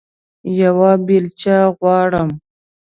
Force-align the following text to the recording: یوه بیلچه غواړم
یوه 0.59 0.91
بیلچه 1.07 1.57
غواړم 1.79 2.29